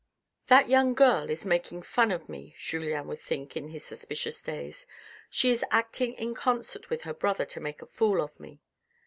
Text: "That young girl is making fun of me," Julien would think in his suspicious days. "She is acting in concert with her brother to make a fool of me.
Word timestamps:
"That 0.47 0.67
young 0.67 0.95
girl 0.95 1.29
is 1.29 1.45
making 1.45 1.83
fun 1.83 2.09
of 2.09 2.27
me," 2.27 2.55
Julien 2.57 3.05
would 3.07 3.19
think 3.19 3.55
in 3.55 3.67
his 3.67 3.85
suspicious 3.85 4.41
days. 4.41 4.87
"She 5.29 5.51
is 5.51 5.63
acting 5.69 6.15
in 6.15 6.33
concert 6.33 6.89
with 6.89 7.03
her 7.03 7.13
brother 7.13 7.45
to 7.45 7.59
make 7.59 7.83
a 7.83 7.85
fool 7.85 8.19
of 8.19 8.39
me. 8.39 8.61